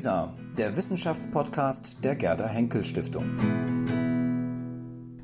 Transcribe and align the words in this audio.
WISA, 0.00 0.32
der 0.56 0.76
Wissenschaftspodcast 0.76 2.02
der 2.02 2.16
Gerda 2.16 2.48
Henkel 2.48 2.86
Stiftung. 2.86 3.26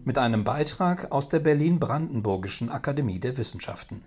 Mit 0.05 0.19
einem 0.19 0.45
Beitrag 0.45 1.11
aus 1.13 1.31
der 1.31 1.39
Berlin-Brandenburgischen 1.39 2.69
Akademie 2.69 3.19
der 3.19 3.39
Wissenschaften. 3.39 4.05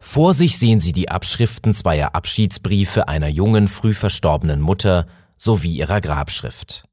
Vor 0.00 0.32
sich 0.32 0.58
sehen 0.58 0.80
Sie 0.80 0.92
die 0.92 1.10
Abschriften 1.10 1.74
zweier 1.74 2.14
Abschiedsbriefe 2.14 3.08
einer 3.08 3.28
jungen, 3.28 3.68
früh 3.68 3.92
verstorbenen 3.92 4.62
Mutter 4.62 5.08
sowie 5.36 5.76
ihrer 5.76 6.00
Grabschrift. 6.00 6.88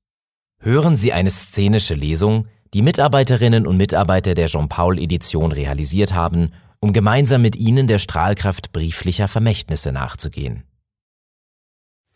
Hören 0.59 0.97
Sie 0.97 1.13
eine 1.13 1.29
szenische 1.29 1.95
Lesung, 1.95 2.49
die 2.73 2.81
Mitarbeiterinnen 2.81 3.65
und 3.65 3.77
Mitarbeiter 3.77 4.35
der 4.35 4.47
Jean-Paul-Edition 4.47 5.53
realisiert 5.53 6.13
haben, 6.13 6.51
um 6.79 6.93
gemeinsam 6.93 7.41
mit 7.41 7.55
ihnen 7.55 7.87
der 7.87 7.99
Strahlkraft 7.99 8.71
brieflicher 8.71 9.27
Vermächtnisse 9.27 9.91
nachzugehen. 9.91 10.63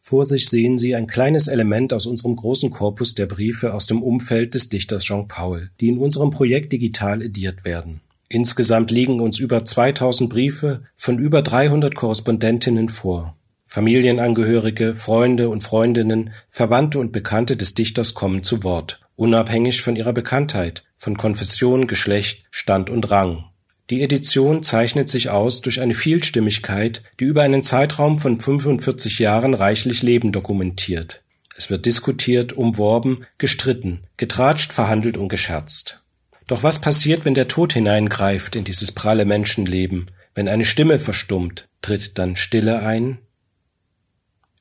Vor 0.06 0.26
sich 0.26 0.50
sehen 0.50 0.78
Sie 0.78 0.96
ein 0.96 1.08
kleines 1.08 1.48
Element 1.48 1.94
aus 1.94 2.06
unserem 2.06 2.36
großen 2.36 2.72
Korpus 2.72 3.16
der 3.16 3.26
Briefe 3.26 3.74
aus 3.74 3.88
dem 3.88 4.04
Umfeld 4.04 4.54
des 4.54 4.68
Dichters 4.68 5.04
Jean 5.04 5.30
Paul, 5.30 5.70
die 5.80 5.88
in 5.88 5.98
unserem 5.98 6.30
Projekt 6.30 6.74
digital 6.74 7.24
ediert 7.24 7.64
werden. 7.64 8.02
Insgesamt 8.28 8.92
liegen 8.92 9.22
uns 9.22 9.40
über 9.40 9.64
2000 9.64 10.30
Briefe 10.30 10.84
von 10.96 11.20
über 11.20 11.42
300 11.42 11.96
Korrespondentinnen 11.96 12.90
vor. 12.90 13.38
Familienangehörige, 13.66 14.96
Freunde 14.96 15.50
und 15.50 15.64
Freundinnen, 15.64 16.32
Verwandte 16.50 17.00
und 17.00 17.12
Bekannte 17.12 17.56
des 17.56 17.74
Dichters 17.74 18.14
kommen 18.14 18.44
zu 18.44 18.64
Wort, 18.64 19.00
unabhängig 19.16 19.82
von 19.82 19.96
ihrer 19.96 20.14
Bekanntheit, 20.14 20.84
von 20.98 21.16
Konfession, 21.16 21.88
Geschlecht, 21.88 22.46
Stand 22.52 22.90
und 22.90 23.10
Rang. 23.10 23.46
Die 23.90 24.02
Edition 24.02 24.64
zeichnet 24.64 25.10
sich 25.10 25.30
aus 25.30 25.62
durch 25.62 25.82
eine 25.82 25.94
Vielstimmigkeit, 25.94 27.04
die 27.20 27.26
über 27.26 27.42
einen 27.42 27.64
Zeitraum 27.64 28.18
von 28.18 28.40
45 28.40 29.20
Jahren 29.20 29.54
reichlich 29.54 30.02
Leben 30.04 30.32
dokumentiert. 30.32 31.22
Es 31.56 31.70
wird 31.70 31.86
diskutiert, 31.86 32.54
umworben, 32.54 33.26
gestritten, 33.38 34.06
getratscht, 34.18 34.72
verhandelt 34.72 35.18
und 35.18 35.28
gescherzt. 35.28 36.02
Doch 36.48 36.64
was 36.64 36.80
passiert, 36.80 37.26
wenn 37.26 37.36
der 37.36 37.48
Tod 37.48 37.74
hineingreift 37.74 38.56
in 38.56 38.64
dieses 38.64 38.92
pralle 38.92 39.26
Menschenleben, 39.26 40.08
wenn 40.34 40.48
eine 40.48 40.66
Stimme 40.66 41.00
verstummt, 41.00 41.68
tritt 41.82 42.18
dann 42.18 42.36
Stille 42.36 42.84
ein? 42.84 43.20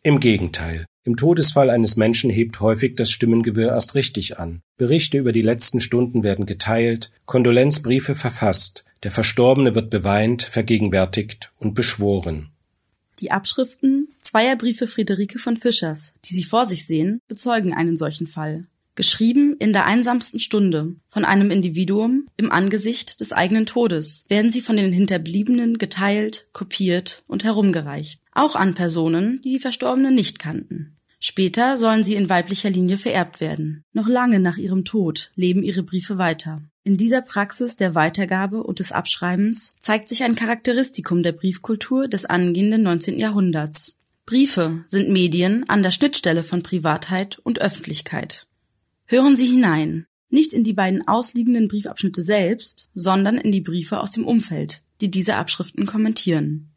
Im 0.02 0.20
Gegenteil. 0.20 0.84
Im 1.04 1.16
Todesfall 1.16 1.70
eines 1.70 1.96
Menschen 1.96 2.30
hebt 2.30 2.60
häufig 2.60 2.96
das 2.96 3.10
Stimmengewirr 3.10 3.70
erst 3.70 3.94
richtig 3.94 4.38
an. 4.38 4.60
Berichte 4.76 5.18
über 5.18 5.32
die 5.32 5.42
letzten 5.42 5.80
Stunden 5.80 6.22
werden 6.22 6.46
geteilt, 6.46 7.10
Kondolenzbriefe 7.24 8.14
verfasst, 8.14 8.84
der 9.02 9.10
Verstorbene 9.10 9.74
wird 9.74 9.90
beweint, 9.90 10.42
vergegenwärtigt 10.42 11.52
und 11.58 11.74
beschworen. 11.74 12.50
Die 13.20 13.30
Abschriften 13.30 14.08
zweier 14.20 14.56
Briefe 14.56 14.86
Friederike 14.86 15.38
von 15.38 15.56
Fischers, 15.56 16.14
die 16.24 16.34
Sie 16.34 16.44
vor 16.44 16.66
sich 16.66 16.86
sehen, 16.86 17.20
bezeugen 17.28 17.74
einen 17.74 17.96
solchen 17.96 18.26
Fall. 18.26 18.66
Geschrieben 18.94 19.56
in 19.58 19.72
der 19.72 19.86
einsamsten 19.86 20.38
Stunde 20.38 20.96
von 21.08 21.24
einem 21.24 21.50
Individuum 21.50 22.26
im 22.36 22.52
Angesicht 22.52 23.20
des 23.20 23.32
eigenen 23.32 23.64
Todes 23.64 24.26
werden 24.28 24.50
sie 24.50 24.60
von 24.60 24.76
den 24.76 24.92
Hinterbliebenen 24.92 25.78
geteilt, 25.78 26.48
kopiert 26.52 27.24
und 27.26 27.42
herumgereicht. 27.42 28.20
Auch 28.32 28.54
an 28.54 28.74
Personen, 28.74 29.40
die 29.42 29.52
die 29.52 29.60
Verstorbenen 29.60 30.14
nicht 30.14 30.38
kannten. 30.38 30.96
Später 31.24 31.78
sollen 31.78 32.02
sie 32.02 32.16
in 32.16 32.28
weiblicher 32.28 32.68
Linie 32.68 32.98
vererbt 32.98 33.40
werden. 33.40 33.84
Noch 33.92 34.08
lange 34.08 34.40
nach 34.40 34.56
ihrem 34.56 34.84
Tod 34.84 35.30
leben 35.36 35.62
ihre 35.62 35.84
Briefe 35.84 36.18
weiter. 36.18 36.62
In 36.82 36.96
dieser 36.96 37.22
Praxis 37.22 37.76
der 37.76 37.94
Weitergabe 37.94 38.60
und 38.64 38.80
des 38.80 38.90
Abschreibens 38.90 39.76
zeigt 39.78 40.08
sich 40.08 40.24
ein 40.24 40.34
Charakteristikum 40.34 41.22
der 41.22 41.30
Briefkultur 41.30 42.08
des 42.08 42.24
angehenden 42.24 42.82
19. 42.82 43.20
Jahrhunderts. 43.20 43.98
Briefe 44.26 44.82
sind 44.88 45.10
Medien 45.10 45.62
an 45.68 45.84
der 45.84 45.92
Schnittstelle 45.92 46.42
von 46.42 46.64
Privatheit 46.64 47.38
und 47.38 47.60
Öffentlichkeit. 47.60 48.48
Hören 49.04 49.36
Sie 49.36 49.46
hinein, 49.46 50.06
nicht 50.28 50.52
in 50.52 50.64
die 50.64 50.72
beiden 50.72 51.06
ausliegenden 51.06 51.68
Briefabschnitte 51.68 52.24
selbst, 52.24 52.88
sondern 52.96 53.38
in 53.38 53.52
die 53.52 53.60
Briefe 53.60 54.00
aus 54.00 54.10
dem 54.10 54.26
Umfeld, 54.26 54.82
die 55.00 55.08
diese 55.08 55.36
Abschriften 55.36 55.86
kommentieren. 55.86 56.71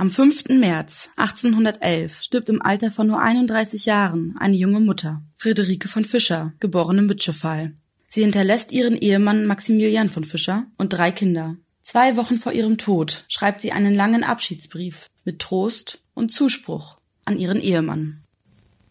Am 0.00 0.10
5. 0.10 0.48
März 0.48 1.10
1811 1.16 2.22
stirbt 2.22 2.48
im 2.48 2.62
Alter 2.62 2.90
von 2.90 3.06
nur 3.06 3.20
31 3.20 3.84
Jahren 3.84 4.34
eine 4.38 4.56
junge 4.56 4.80
Mutter, 4.80 5.20
Friederike 5.36 5.88
von 5.88 6.06
Fischer, 6.06 6.54
geborene 6.58 7.02
Mütschefall. 7.02 7.74
Sie 8.06 8.22
hinterlässt 8.22 8.72
ihren 8.72 8.96
Ehemann 8.96 9.44
Maximilian 9.44 10.08
von 10.08 10.24
Fischer 10.24 10.64
und 10.78 10.94
drei 10.94 11.10
Kinder. 11.10 11.56
Zwei 11.82 12.16
Wochen 12.16 12.38
vor 12.38 12.52
ihrem 12.52 12.78
Tod 12.78 13.26
schreibt 13.28 13.60
sie 13.60 13.72
einen 13.72 13.94
langen 13.94 14.24
Abschiedsbrief 14.24 15.06
mit 15.26 15.38
Trost 15.38 16.00
und 16.14 16.32
Zuspruch 16.32 16.96
an 17.26 17.38
ihren 17.38 17.60
Ehemann. 17.60 18.22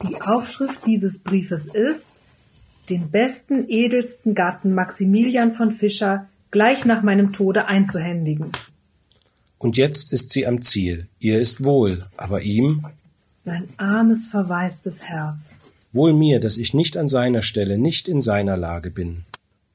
Die 0.07 0.21
Aufschrift 0.21 0.85
dieses 0.85 1.23
Briefes 1.23 1.73
ist 1.73 2.21
den 2.91 3.09
besten, 3.09 3.67
edelsten 3.67 4.35
Gatten 4.35 4.75
Maximilian 4.75 5.53
von 5.53 5.71
Fischer 5.71 6.29
gleich 6.51 6.85
nach 6.85 7.01
meinem 7.01 7.33
Tode 7.33 7.65
einzuhändigen. 7.65 8.51
Und 9.59 9.77
jetzt 9.77 10.11
ist 10.13 10.31
sie 10.31 10.47
am 10.47 10.61
Ziel. 10.61 11.07
Ihr 11.19 11.39
ist 11.39 11.63
wohl, 11.63 12.03
aber 12.17 12.41
ihm? 12.41 12.83
Sein 13.35 13.67
armes, 13.77 14.27
verwaistes 14.27 15.03
Herz. 15.03 15.59
Wohl 15.91 16.13
mir, 16.13 16.39
dass 16.39 16.57
ich 16.57 16.73
nicht 16.73 16.97
an 16.97 17.07
seiner 17.07 17.41
Stelle, 17.41 17.77
nicht 17.77 18.07
in 18.07 18.21
seiner 18.21 18.57
Lage 18.57 18.89
bin. 18.89 19.23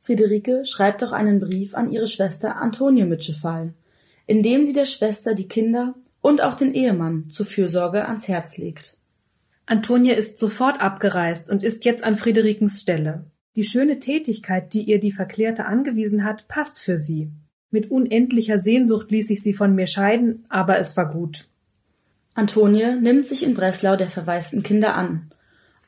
Friederike 0.01 0.65
schreibt 0.65 1.05
auch 1.05 1.13
einen 1.13 1.39
Brief 1.39 1.75
an 1.75 1.91
ihre 1.91 2.07
Schwester 2.07 2.57
Antonie 2.57 3.05
Mitschefall, 3.05 3.75
in 4.27 4.43
dem 4.43 4.65
sie 4.65 4.73
der 4.73 4.87
Schwester 4.87 5.35
die 5.35 5.49
Kinder 5.49 5.95
und 6.21 6.43
auch 6.43 6.55
den 6.55 6.75
Ehemann 6.75 7.31
zur 7.31 7.47
Fürsorge 7.47 8.07
ans 8.07 8.27
Herz 8.27 8.57
legt. 8.57 8.97
Antonia 9.67 10.15
ist 10.15 10.39
sofort 10.39 10.81
abgereist 10.81 11.51
und 11.51 11.63
ist 11.63 11.85
jetzt 11.85 12.05
an 12.05 12.17
Friederikens 12.17 12.81
Stelle. 12.81 13.25
Die 13.57 13.65
schöne 13.65 13.99
Tätigkeit, 13.99 14.73
die 14.73 14.83
ihr 14.83 14.99
die 14.99 15.13
Verklärte 15.13 15.67
angewiesen 15.67 16.25
hat, 16.25 16.49
passt 16.49 16.79
für 16.79 16.99
sie. 16.99 17.31
Mit 17.75 17.91
unendlicher 17.91 18.61
Sehnsucht 18.61 19.11
ließ 19.11 19.31
ich 19.31 19.43
sie 19.43 19.53
von 19.53 19.75
mir 19.75 19.89
scheiden, 19.89 20.45
aber 20.49 20.79
es 20.79 20.97
war 20.97 21.09
gut. 21.09 21.47
Antonie 22.35 23.01
nimmt 23.01 23.27
sich 23.27 23.43
in 23.43 23.55
Breslau 23.55 23.97
der 23.97 24.09
verwaisten 24.09 24.63
Kinder 24.63 24.95
an 24.95 25.33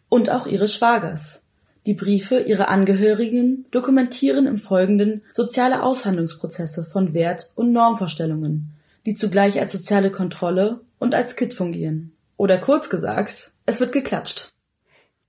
und 0.09 0.29
auch 0.29 0.49
ihres 0.49 0.75
Schwagers. 0.75 1.45
Die 1.87 1.95
Briefe 1.95 2.41
ihrer 2.41 2.71
Angehörigen 2.71 3.67
dokumentieren 3.71 4.49
im 4.49 4.59
Folgenden 4.59 5.23
soziale 5.33 5.85
Aushandlungsprozesse 5.85 6.83
von 6.83 7.15
Wert- 7.15 7.53
und 7.55 7.71
Normvorstellungen, 7.71 8.73
die 9.07 9.15
zugleich 9.15 9.61
als 9.61 9.71
soziale 9.71 10.11
Kontrolle 10.11 10.81
und 10.99 11.15
als 11.15 11.37
Kit 11.37 11.55
fungieren. 11.55 12.11
Oder 12.37 12.59
kurz 12.59 12.91
gesagt, 12.91 13.53
es 13.65 13.79
wird 13.79 13.93
geklatscht. 13.93 14.49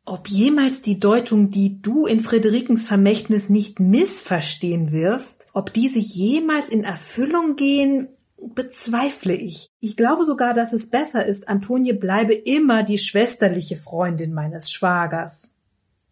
Ob 0.10 0.30
jemals 0.30 0.82
die 0.82 1.02
Deutung, 1.02 1.52
die 1.52 1.82
du 1.82 2.06
in 2.06 2.22
Friederikens 2.22 2.86
Vermächtnis 2.86 3.50
nicht 3.50 3.82
missverstehen 3.82 4.94
wirst, 4.94 5.48
ob 5.52 5.74
diese 5.74 6.00
jemals 6.00 6.70
in 6.70 6.86
Erfüllung 6.86 7.58
gehen, 7.58 8.08
bezweifle 8.38 9.36
ich. 9.36 9.70
Ich 9.82 9.98
glaube 9.98 10.24
sogar, 10.24 10.54
dass 10.54 10.72
es 10.72 10.90
besser 10.90 11.26
ist, 11.26 11.50
Antonie 11.50 11.92
bleibe 11.92 12.34
immer 12.34 12.84
die 12.84 13.00
schwesterliche 13.00 13.76
Freundin 13.76 14.34
meines 14.34 14.72
Schwagers. 14.72 15.52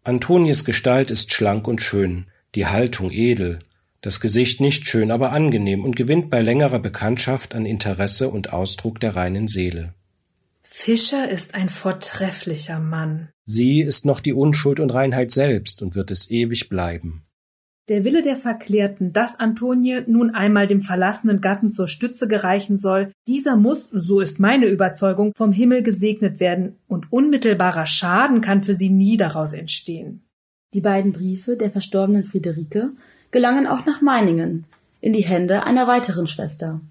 Antonies 0.04 0.66
Gestalt 0.66 1.10
ist 1.10 1.32
schlank 1.32 1.66
und 1.66 1.80
schön, 1.80 2.26
die 2.54 2.66
Haltung 2.66 3.10
edel, 3.10 3.60
das 4.02 4.20
Gesicht 4.20 4.60
nicht 4.60 4.86
schön, 4.86 5.10
aber 5.10 5.32
angenehm 5.32 5.82
und 5.82 5.96
gewinnt 5.96 6.28
bei 6.28 6.42
längerer 6.42 6.80
Bekanntschaft 6.80 7.54
an 7.54 7.64
Interesse 7.64 8.28
und 8.28 8.52
Ausdruck 8.52 9.00
der 9.00 9.16
reinen 9.16 9.48
Seele. 9.48 9.94
Fischer 10.78 11.30
ist 11.30 11.54
ein 11.54 11.70
vortrefflicher 11.70 12.78
Mann. 12.78 13.30
Sie 13.44 13.80
ist 13.80 14.04
noch 14.04 14.20
die 14.20 14.34
Unschuld 14.34 14.78
und 14.78 14.90
Reinheit 14.90 15.30
selbst 15.30 15.80
und 15.80 15.94
wird 15.94 16.10
es 16.10 16.30
ewig 16.30 16.68
bleiben. 16.68 17.24
Der 17.88 18.04
Wille 18.04 18.20
der 18.20 18.36
Verklärten, 18.36 19.14
dass 19.14 19.40
Antonie 19.40 20.02
nun 20.06 20.34
einmal 20.34 20.68
dem 20.68 20.82
verlassenen 20.82 21.40
Gatten 21.40 21.70
zur 21.70 21.88
Stütze 21.88 22.28
gereichen 22.28 22.76
soll, 22.76 23.10
dieser 23.26 23.56
muss, 23.56 23.88
so 23.90 24.20
ist 24.20 24.38
meine 24.38 24.66
Überzeugung, 24.66 25.32
vom 25.34 25.50
Himmel 25.50 25.82
gesegnet 25.82 26.40
werden, 26.40 26.76
und 26.88 27.10
unmittelbarer 27.10 27.86
Schaden 27.86 28.42
kann 28.42 28.62
für 28.62 28.74
sie 28.74 28.90
nie 28.90 29.16
daraus 29.16 29.54
entstehen. 29.54 30.26
Die 30.74 30.82
beiden 30.82 31.12
Briefe 31.12 31.56
der 31.56 31.70
verstorbenen 31.70 32.22
Friederike 32.22 32.92
gelangen 33.30 33.66
auch 33.66 33.86
nach 33.86 34.02
Meiningen, 34.02 34.66
in 35.00 35.14
die 35.14 35.24
Hände 35.24 35.64
einer 35.64 35.88
weiteren 35.88 36.26
Schwester, 36.26 36.82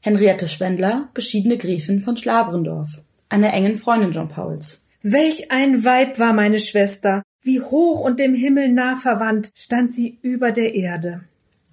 Henriette 0.00 0.46
Schwendler, 0.46 1.08
geschiedene 1.14 1.58
Gräfin 1.58 2.00
von 2.00 2.16
Schlabrendorf 2.16 3.02
einer 3.34 3.52
engen 3.52 3.76
Freundin 3.76 4.12
Jean 4.12 4.28
Pauls. 4.28 4.86
Welch 5.02 5.50
ein 5.50 5.84
Weib 5.84 6.20
war 6.20 6.32
meine 6.32 6.60
Schwester! 6.60 7.22
Wie 7.42 7.60
hoch 7.60 8.00
und 8.00 8.20
dem 8.20 8.32
Himmel 8.32 8.70
nah 8.70 8.94
verwandt 8.94 9.50
stand 9.54 9.92
sie 9.92 10.18
über 10.22 10.52
der 10.52 10.74
Erde. 10.74 11.24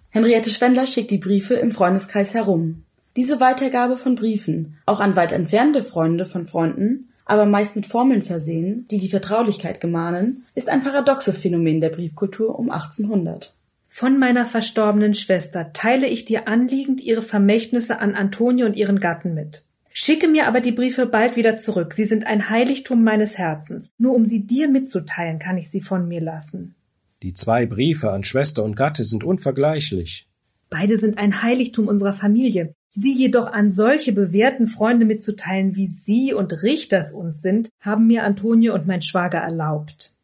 Henriette 0.09 0.49
Schwendler 0.49 0.85
schickt 0.87 1.11
die 1.11 1.19
Briefe 1.19 1.53
im 1.53 1.71
Freundeskreis 1.71 2.33
herum. 2.33 2.83
Diese 3.15 3.39
Weitergabe 3.39 3.95
von 3.95 4.15
Briefen, 4.15 4.77
auch 4.85 4.99
an 4.99 5.15
weit 5.15 5.31
entfernte 5.31 5.83
Freunde 5.83 6.25
von 6.25 6.47
Freunden, 6.47 7.13
aber 7.25 7.45
meist 7.45 7.75
mit 7.75 7.85
Formeln 7.85 8.23
versehen, 8.23 8.87
die 8.89 8.97
die 8.97 9.09
Vertraulichkeit 9.09 9.79
gemahnen, 9.79 10.43
ist 10.55 10.67
ein 10.67 10.83
paradoxes 10.83 11.37
Phänomen 11.37 11.79
der 11.79 11.89
Briefkultur 11.89 12.57
um 12.57 12.71
1800. 12.71 13.55
Von 13.87 14.17
meiner 14.17 14.45
verstorbenen 14.45 15.13
Schwester 15.13 15.71
teile 15.73 16.07
ich 16.07 16.25
dir 16.25 16.47
anliegend 16.47 17.01
ihre 17.01 17.21
Vermächtnisse 17.21 17.99
an 17.99 18.15
Antonio 18.15 18.65
und 18.65 18.75
ihren 18.75 18.99
Gatten 18.99 19.35
mit. 19.35 19.63
Schicke 20.03 20.27
mir 20.27 20.47
aber 20.47 20.61
die 20.61 20.71
Briefe 20.71 21.05
bald 21.05 21.35
wieder 21.35 21.57
zurück. 21.57 21.93
Sie 21.93 22.05
sind 22.05 22.25
ein 22.25 22.49
Heiligtum 22.49 23.03
meines 23.03 23.37
Herzens. 23.37 23.91
Nur 23.99 24.15
um 24.15 24.25
sie 24.25 24.47
dir 24.47 24.67
mitzuteilen, 24.67 25.37
kann 25.37 25.59
ich 25.59 25.69
sie 25.69 25.79
von 25.79 26.07
mir 26.07 26.21
lassen. 26.21 26.73
Die 27.21 27.35
zwei 27.35 27.67
Briefe 27.67 28.09
an 28.09 28.23
Schwester 28.23 28.63
und 28.63 28.75
Gatte 28.75 29.03
sind 29.03 29.23
unvergleichlich. 29.23 30.27
Beide 30.71 30.97
sind 30.97 31.19
ein 31.19 31.43
Heiligtum 31.43 31.87
unserer 31.87 32.13
Familie. 32.13 32.73
Sie 32.89 33.13
jedoch 33.13 33.45
an 33.45 33.69
solche 33.69 34.11
bewährten 34.11 34.65
Freunde 34.65 35.05
mitzuteilen, 35.05 35.75
wie 35.75 35.85
Sie 35.85 36.33
und 36.33 36.63
Richters 36.63 37.13
uns 37.13 37.43
sind, 37.43 37.69
haben 37.79 38.07
mir 38.07 38.23
Antonio 38.23 38.73
und 38.73 38.87
mein 38.87 39.03
Schwager 39.03 39.37
erlaubt. 39.37 40.15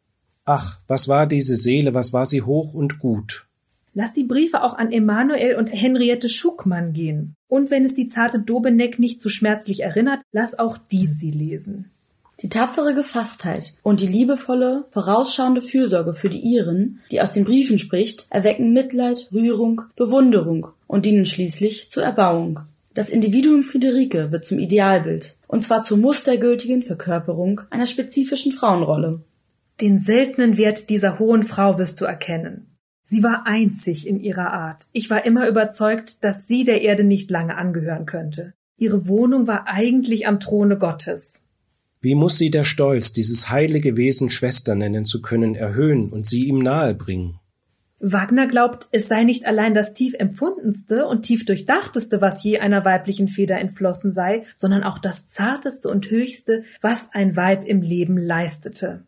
Ach, 0.44 0.80
was 0.88 1.06
war 1.06 1.28
diese 1.28 1.54
Seele, 1.54 1.94
was 1.94 2.12
war 2.12 2.26
sie 2.26 2.42
hoch 2.42 2.74
und 2.74 2.98
gut. 2.98 3.46
Lass 3.94 4.12
die 4.12 4.24
Briefe 4.24 4.64
auch 4.64 4.76
an 4.76 4.90
Emanuel 4.90 5.54
und 5.54 5.72
Henriette 5.72 6.28
Schuckmann 6.28 6.94
gehen. 6.94 7.36
Und 7.48 7.70
wenn 7.70 7.84
es 7.84 7.94
die 7.94 8.08
zarte 8.08 8.38
Dobeneck 8.38 8.98
nicht 8.98 9.20
zu 9.20 9.28
schmerzlich 9.28 9.80
erinnert, 9.80 10.20
lass 10.32 10.58
auch 10.58 10.78
die 10.78 11.06
sie 11.06 11.30
lesen. 11.30 11.90
Die 12.40 12.48
tapfere 12.48 12.94
Gefasstheit 12.94 13.78
und 13.82 14.00
die 14.00 14.06
liebevolle, 14.06 14.84
vorausschauende 14.92 15.60
Fürsorge 15.60 16.14
für 16.14 16.28
die 16.28 16.40
Iren, 16.40 17.00
die 17.10 17.20
aus 17.20 17.32
den 17.32 17.44
Briefen 17.44 17.80
spricht, 17.80 18.26
erwecken 18.30 18.72
Mitleid, 18.72 19.28
Rührung, 19.32 19.82
Bewunderung 19.96 20.68
und 20.86 21.04
dienen 21.04 21.24
schließlich 21.24 21.90
zur 21.90 22.04
Erbauung. 22.04 22.60
Das 22.94 23.10
Individuum 23.10 23.64
Friederike 23.64 24.30
wird 24.30 24.44
zum 24.44 24.60
Idealbild, 24.60 25.36
und 25.48 25.62
zwar 25.62 25.82
zur 25.82 25.98
mustergültigen 25.98 26.82
Verkörperung 26.82 27.60
einer 27.70 27.86
spezifischen 27.86 28.52
Frauenrolle. 28.52 29.20
Den 29.80 29.98
seltenen 29.98 30.58
Wert 30.58 30.90
dieser 30.90 31.18
hohen 31.18 31.42
Frau 31.42 31.78
wirst 31.78 32.00
du 32.00 32.04
erkennen. 32.04 32.66
Sie 33.10 33.22
war 33.22 33.46
einzig 33.46 34.06
in 34.06 34.20
ihrer 34.20 34.52
Art. 34.52 34.88
Ich 34.92 35.08
war 35.08 35.24
immer 35.24 35.48
überzeugt, 35.48 36.22
dass 36.22 36.46
sie 36.46 36.64
der 36.64 36.82
Erde 36.82 37.04
nicht 37.04 37.30
lange 37.30 37.56
angehören 37.56 38.04
könnte. 38.04 38.52
Ihre 38.76 39.08
Wohnung 39.08 39.46
war 39.46 39.66
eigentlich 39.66 40.26
am 40.26 40.40
Throne 40.40 40.76
Gottes. 40.76 41.44
Wie 42.02 42.14
muss 42.14 42.36
sie 42.36 42.50
der 42.50 42.64
Stolz, 42.64 43.14
dieses 43.14 43.48
heilige 43.48 43.96
Wesen 43.96 44.28
Schwester 44.28 44.74
nennen 44.74 45.06
zu 45.06 45.22
können, 45.22 45.54
erhöhen 45.54 46.10
und 46.10 46.26
sie 46.26 46.48
ihm 46.48 46.58
nahe 46.58 46.94
bringen? 46.94 47.40
Wagner 47.98 48.46
glaubt, 48.46 48.88
es 48.92 49.08
sei 49.08 49.24
nicht 49.24 49.46
allein 49.46 49.72
das 49.72 49.94
tief 49.94 50.14
empfundenste 50.18 51.06
und 51.06 51.22
tief 51.22 51.46
durchdachteste, 51.46 52.20
was 52.20 52.44
je 52.44 52.58
einer 52.58 52.84
weiblichen 52.84 53.28
Feder 53.28 53.58
entflossen 53.58 54.12
sei, 54.12 54.44
sondern 54.54 54.84
auch 54.84 54.98
das 54.98 55.28
zarteste 55.28 55.88
und 55.88 56.10
höchste, 56.10 56.62
was 56.82 57.08
ein 57.14 57.36
Weib 57.36 57.64
im 57.64 57.80
Leben 57.80 58.18
leistete. 58.18 59.02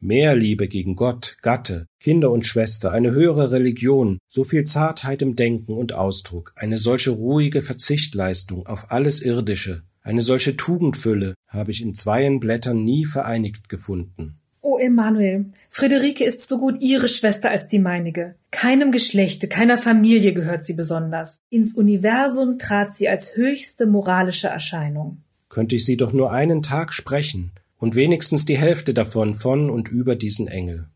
Mehr 0.00 0.36
Liebe 0.36 0.68
gegen 0.68 0.94
Gott, 0.94 1.38
Gatte, 1.40 1.86
Kinder 2.00 2.30
und 2.30 2.46
Schwester, 2.46 2.92
eine 2.92 3.12
höhere 3.12 3.50
Religion, 3.50 4.18
so 4.28 4.44
viel 4.44 4.64
Zartheit 4.64 5.22
im 5.22 5.36
Denken 5.36 5.72
und 5.72 5.94
Ausdruck, 5.94 6.52
eine 6.54 6.76
solche 6.76 7.10
ruhige 7.10 7.62
Verzichtleistung 7.62 8.66
auf 8.66 8.90
alles 8.90 9.22
Irdische, 9.22 9.82
eine 10.02 10.22
solche 10.22 10.56
Tugendfülle 10.56 11.34
habe 11.48 11.72
ich 11.72 11.82
in 11.82 11.92
zweien 11.92 12.38
Blättern 12.38 12.84
nie 12.84 13.06
vereinigt 13.06 13.68
gefunden. 13.68 14.38
O 14.60 14.78
Emanuel, 14.78 15.46
Friederike 15.70 16.24
ist 16.24 16.46
so 16.46 16.58
gut 16.58 16.80
ihre 16.80 17.08
Schwester 17.08 17.50
als 17.50 17.66
die 17.66 17.78
meinige. 17.78 18.36
Keinem 18.52 18.92
Geschlechte, 18.92 19.48
keiner 19.48 19.78
Familie 19.78 20.32
gehört 20.32 20.64
sie 20.64 20.74
besonders. 20.74 21.38
Ins 21.50 21.74
Universum 21.74 22.58
trat 22.58 22.94
sie 22.94 23.08
als 23.08 23.36
höchste 23.36 23.86
moralische 23.86 24.48
Erscheinung. 24.48 25.22
Könnte 25.48 25.74
ich 25.74 25.84
sie 25.84 25.96
doch 25.96 26.12
nur 26.12 26.30
einen 26.30 26.62
Tag 26.62 26.92
sprechen, 26.92 27.52
und 27.86 27.94
wenigstens 27.94 28.44
die 28.44 28.58
Hälfte 28.58 28.94
davon 28.94 29.36
von 29.36 29.70
und 29.70 29.88
über 29.88 30.16
diesen 30.16 30.48
Engel. 30.48 30.88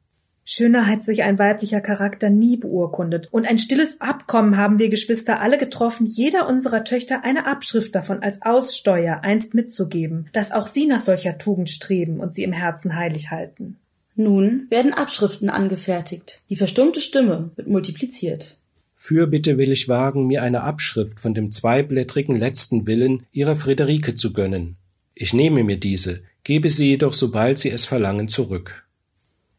Schöner 0.45 0.89
hat 0.89 1.05
sich 1.05 1.23
ein 1.23 1.39
weiblicher 1.39 1.81
Charakter 1.81 2.31
nie 2.31 2.57
beurkundet, 2.57 3.29
und 3.31 3.47
ein 3.47 3.61
stilles 3.61 4.01
Abkommen 4.01 4.57
haben 4.57 4.81
wir 4.81 4.89
Geschwister 4.89 5.41
alle 5.41 5.57
getroffen, 5.57 6.05
jeder 6.05 6.49
unserer 6.49 6.83
Töchter 6.83 7.23
eine 7.23 7.47
Abschrift 7.47 7.95
davon 7.95 8.25
als 8.25 8.43
Aussteuer 8.43 9.21
einst 9.23 9.55
mitzugeben, 9.55 10.29
dass 10.33 10.51
auch 10.51 10.67
sie 10.67 10.89
nach 10.89 11.01
solcher 11.01 11.39
Tugend 11.39 11.71
streben 11.71 12.19
und 12.19 12.35
sie 12.35 12.43
im 12.43 12.53
Herzen 12.53 12.97
heilig 12.97 13.31
halten. 13.31 13.77
Nun 14.17 14.67
werden 14.69 14.93
Abschriften 14.93 15.49
angefertigt. 15.49 16.43
Die 16.51 16.57
verstummte 16.57 17.01
Stimme 17.01 17.53
wird 17.55 17.69
multipliziert. 17.69 18.59
Für 18.97 19.29
bitte 19.29 19.59
will 19.59 19.71
ich 19.71 19.89
wagen, 19.89 20.27
mir 20.27 20.43
eine 20.43 20.65
Abschrift 20.65 21.21
von 21.21 21.35
dem 21.35 21.53
zweiblättrigen 21.53 22.37
letzten 22.37 22.89
Willen 22.89 23.23
ihrer 23.31 23.55
Friederike 23.55 24.17
zu 24.17 24.33
gönnen. 24.33 24.75
Ich 25.15 25.35
nehme 25.35 25.63
mir 25.63 25.79
diese, 25.79 26.23
gebe 26.45 26.69
sie 26.69 26.89
jedoch, 26.89 27.15
sobald 27.15 27.59
sie 27.59 27.71
es 27.71 27.85
verlangen, 27.85 28.29
zurück. 28.29 28.85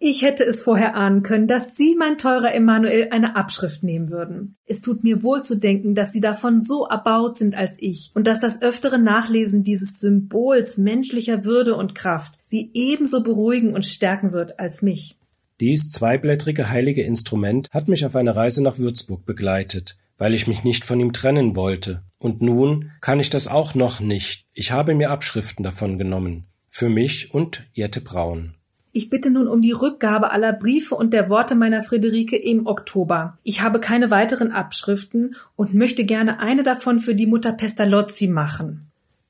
Ich 0.03 0.23
hätte 0.23 0.43
es 0.43 0.63
vorher 0.63 0.95
ahnen 0.95 1.21
können, 1.21 1.45
dass 1.45 1.75
Sie, 1.75 1.95
mein 1.95 2.17
teurer 2.17 2.55
Emanuel, 2.55 3.09
eine 3.11 3.35
Abschrift 3.35 3.83
nehmen 3.83 4.09
würden. 4.09 4.55
Es 4.65 4.81
tut 4.81 5.03
mir 5.03 5.21
wohl 5.21 5.43
zu 5.43 5.59
denken, 5.59 5.93
dass 5.93 6.11
Sie 6.11 6.21
davon 6.21 6.59
so 6.59 6.87
erbaut 6.87 7.37
sind 7.37 7.55
als 7.55 7.77
ich 7.79 8.09
und 8.15 8.25
dass 8.25 8.39
das 8.39 8.63
öftere 8.63 8.97
Nachlesen 8.97 9.61
dieses 9.61 9.99
Symbols 9.99 10.79
menschlicher 10.79 11.45
Würde 11.45 11.75
und 11.75 11.93
Kraft 11.93 12.33
Sie 12.41 12.71
ebenso 12.73 13.21
beruhigen 13.21 13.75
und 13.75 13.85
stärken 13.85 14.31
wird 14.31 14.59
als 14.59 14.81
mich. 14.81 15.19
Dies 15.59 15.91
zweiblättrige 15.91 16.71
heilige 16.71 17.03
Instrument 17.03 17.67
hat 17.69 17.87
mich 17.87 18.03
auf 18.03 18.15
einer 18.15 18.35
Reise 18.35 18.63
nach 18.63 18.79
Würzburg 18.79 19.27
begleitet, 19.27 19.97
weil 20.17 20.33
ich 20.33 20.47
mich 20.47 20.63
nicht 20.63 20.83
von 20.83 20.99
ihm 20.99 21.13
trennen 21.13 21.55
wollte. 21.55 22.01
Und 22.17 22.41
nun 22.41 22.89
kann 23.01 23.19
ich 23.19 23.29
das 23.29 23.47
auch 23.47 23.75
noch 23.75 23.99
nicht. 23.99 24.47
Ich 24.55 24.71
habe 24.71 24.95
mir 24.95 25.11
Abschriften 25.11 25.63
davon 25.63 25.99
genommen 25.99 26.47
für 26.71 26.89
mich 26.89 27.33
und 27.33 27.68
Jette 27.73 28.01
Braun. 28.01 28.56
Ich 28.94 29.09
bitte 29.09 29.29
nun 29.29 29.47
um 29.47 29.62
die 29.62 29.73
Rückgabe 29.73 30.31
aller 30.31 30.53
Briefe 30.53 30.95
und 30.95 31.13
der 31.13 31.29
Worte 31.29 31.53
meiner 31.53 31.81
Friederike 31.81 32.38
im 32.38 32.65
Oktober. 32.65 33.38
Ich 33.44 33.62
habe 33.62 33.79
keine 33.79 34.09
weiteren 34.09 34.51
Abschriften 34.51 35.35
und 35.56 35.73
möchte 35.73 36.06
gerne 36.06 36.39
eine 36.39 36.63
davon 36.63 37.00
für 37.00 37.13
die 37.13 37.27
Mutter 37.27 37.51
Pestalozzi 37.51 38.27
machen. 38.27 38.88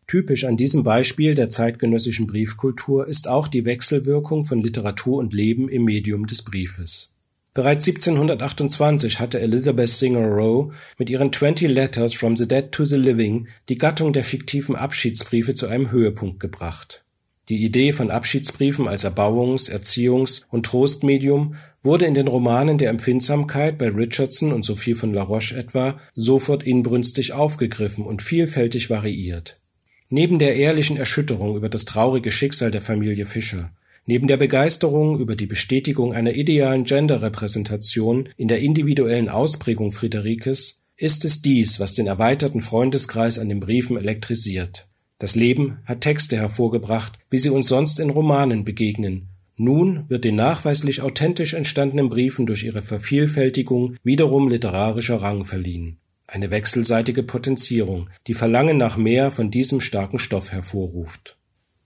Typisch 0.08 0.46
an 0.46 0.56
diesem 0.56 0.84
Beispiel 0.84 1.36
der 1.36 1.50
zeitgenössischen 1.50 2.28
Briefkultur 2.28 3.08
ist 3.08 3.28
auch 3.28 3.48
die 3.48 3.66
Wechselwirkung 3.66 4.46
von 4.46 4.62
Literatur 4.62 5.18
und 5.18 5.34
Leben 5.34 5.68
im 5.68 5.84
Medium 5.84 6.28
des 6.28 6.44
Briefes. 6.44 7.16
Bereits 7.54 7.88
1728 7.88 9.20
hatte 9.20 9.42
Elizabeth 9.42 9.90
Singer 9.90 10.26
Rowe 10.26 10.72
mit 10.98 11.10
ihren 11.10 11.32
Twenty 11.32 11.68
Letters 11.68 12.14
from 12.14 12.38
the 12.38 12.48
Dead 12.48 12.72
to 12.72 12.86
the 12.86 12.98
Living 12.98 13.48
die 13.68 13.78
Gattung 13.78 14.14
der 14.14 14.24
fiktiven 14.24 14.76
Abschiedsbriefe 14.76 15.54
zu 15.54 15.68
einem 15.68 15.92
Höhepunkt 15.92 16.40
gebracht. 16.40 17.04
Die 17.52 17.66
Idee 17.66 17.92
von 17.92 18.12
Abschiedsbriefen 18.12 18.88
als 18.88 19.04
Erbauungs-, 19.04 19.70
Erziehungs- 19.70 20.44
und 20.52 20.66
Trostmedium 20.66 21.56
wurde 21.84 22.06
in 22.06 22.14
den 22.14 22.30
Romanen 22.30 22.78
der 22.78 22.90
Empfindsamkeit 22.90 23.78
bei 23.78 23.90
Richardson 23.90 24.54
und 24.54 24.64
Sophie 24.64 24.96
von 24.96 25.14
La 25.14 25.24
Roche 25.24 25.58
etwa 25.58 26.00
sofort 26.14 26.64
inbrünstig 26.64 27.34
aufgegriffen 27.34 28.06
und 28.06 28.22
vielfältig 28.22 28.90
variiert. 28.90 29.60
Neben 30.08 30.40
der 30.40 30.56
ehrlichen 30.56 30.96
Erschütterung 30.96 31.58
über 31.58 31.68
das 31.68 31.84
traurige 31.84 32.32
Schicksal 32.32 32.72
der 32.72 32.82
Familie 32.82 33.26
Fischer, 33.26 33.74
neben 34.06 34.28
der 34.30 34.38
Begeisterung 34.38 35.20
über 35.20 35.36
die 35.36 35.46
Bestätigung 35.46 36.14
einer 36.14 36.36
idealen 36.36 36.86
Genderrepräsentation 36.86 38.30
in 38.38 38.48
der 38.48 38.60
individuellen 38.60 39.28
Ausprägung 39.28 39.92
Friederikes, 39.92 40.86
ist 40.96 41.26
es 41.26 41.42
dies, 41.42 41.82
was 41.82 41.96
den 41.96 42.08
erweiterten 42.08 42.62
Freundeskreis 42.62 43.40
an 43.40 43.50
den 43.50 43.60
Briefen 43.60 43.98
elektrisiert 43.98 44.88
das 45.22 45.36
Leben 45.36 45.78
hat 45.86 46.02
Texte 46.02 46.36
hervorgebracht, 46.36 47.20
wie 47.30 47.38
sie 47.38 47.52
uns 47.52 47.68
sonst 47.68 48.00
in 48.00 48.10
Romanen 48.10 48.66
begegnen. 48.66 49.28
Nun 49.56 50.06
wird 50.10 50.26
den 50.26 50.36
nachweislich 50.36 51.04
authentisch 51.04 51.54
entstandenen 51.54 52.10
Briefen 52.10 52.48
durch 52.48 52.64
ihre 52.64 52.82
Vervielfältigung 52.82 53.98
wiederum 54.04 54.50
literarischer 54.50 55.22
Rang 55.22 55.46
verliehen. 55.46 56.00
Eine 56.26 56.50
wechselseitige 56.50 57.22
Potenzierung, 57.22 58.10
die 58.26 58.34
Verlangen 58.34 58.78
nach 58.78 58.98
mehr 58.98 59.32
von 59.32 59.52
diesem 59.52 59.80
starken 59.80 60.18
Stoff 60.18 60.52
hervorruft. 60.52 61.38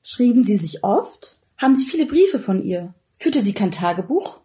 Schrieben 0.02 0.42
Sie 0.42 0.56
sich 0.56 0.86
oft? 0.86 1.38
Haben 1.58 1.76
Sie 1.76 1.84
viele 1.84 2.06
Briefe 2.06 2.40
von 2.40 2.64
ihr? 2.64 2.94
Führte 3.18 3.42
sie 3.42 3.54
kein 3.54 3.72
Tagebuch? 3.72 4.40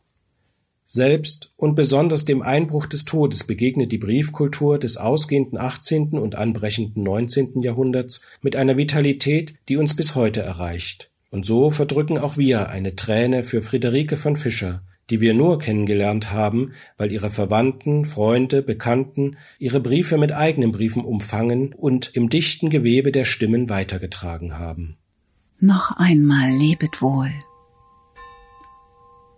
Selbst 0.92 1.52
und 1.56 1.76
besonders 1.76 2.24
dem 2.24 2.42
Einbruch 2.42 2.84
des 2.84 3.04
Todes 3.04 3.44
begegnet 3.44 3.92
die 3.92 3.98
Briefkultur 3.98 4.76
des 4.76 4.96
ausgehenden 4.96 5.56
18. 5.56 6.18
und 6.18 6.34
anbrechenden 6.34 7.04
19. 7.04 7.62
Jahrhunderts 7.62 8.26
mit 8.42 8.56
einer 8.56 8.76
Vitalität, 8.76 9.54
die 9.68 9.76
uns 9.76 9.94
bis 9.94 10.16
heute 10.16 10.42
erreicht. 10.42 11.12
Und 11.30 11.46
so 11.46 11.70
verdrücken 11.70 12.18
auch 12.18 12.38
wir 12.38 12.70
eine 12.70 12.96
Träne 12.96 13.44
für 13.44 13.62
Friederike 13.62 14.16
von 14.16 14.34
Fischer, 14.34 14.82
die 15.10 15.20
wir 15.20 15.32
nur 15.32 15.60
kennengelernt 15.60 16.32
haben, 16.32 16.72
weil 16.96 17.12
ihre 17.12 17.30
Verwandten, 17.30 18.04
Freunde, 18.04 18.60
Bekannten 18.60 19.36
ihre 19.60 19.78
Briefe 19.78 20.18
mit 20.18 20.32
eigenen 20.32 20.72
Briefen 20.72 21.04
umfangen 21.04 21.72
und 21.72 22.10
im 22.14 22.30
dichten 22.30 22.68
Gewebe 22.68 23.12
der 23.12 23.26
Stimmen 23.26 23.70
weitergetragen 23.70 24.58
haben. 24.58 24.96
Noch 25.60 25.92
einmal 25.98 26.50
lebet 26.50 27.00
wohl 27.00 27.30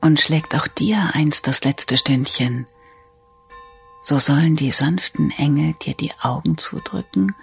und 0.02 0.20
schlägt 0.20 0.54
auch 0.54 0.66
dir 0.66 1.10
einst 1.14 1.46
das 1.46 1.64
letzte 1.64 1.96
Stündchen, 1.96 2.66
so 4.02 4.18
sollen 4.18 4.56
die 4.56 4.72
sanften 4.72 5.30
Engel 5.30 5.74
dir 5.74 5.94
die 5.94 6.12
Augen 6.20 6.58
zudrücken 6.58 7.34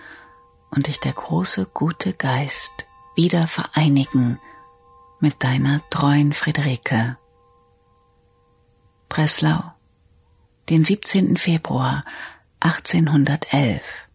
und 0.70 0.88
dich 0.88 1.00
der 1.00 1.14
große 1.14 1.66
gute 1.74 2.14
Geist 2.14 2.86
wieder 3.16 3.48
vereinigen 3.48 4.40
mit 5.20 5.44
deiner 5.44 5.82
treuen 5.90 6.34
Friederike. 6.34 7.18
Breslau, 9.08 9.64
den 10.70 10.84
17. 10.84 11.38
Februar 11.38 12.04
1811. 12.60 14.09